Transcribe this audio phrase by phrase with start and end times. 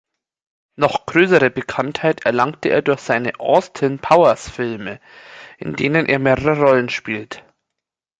[0.77, 4.99] Noch größere Bekanntheit erlangte er durch seine Austin-Powers-Filme,
[5.59, 7.43] in denen er mehrere Rollen spielt.